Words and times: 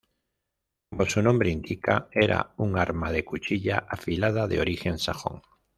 Como 0.89 1.05
su 1.05 1.21
nombre 1.21 1.51
indica, 1.51 2.07
era 2.11 2.53
un 2.57 2.75
arma 2.75 3.11
de 3.11 3.23
cuchilla 3.23 3.85
afilada, 3.87 4.47
de 4.47 4.59
origen 4.59 4.97
sajón. 4.97 5.43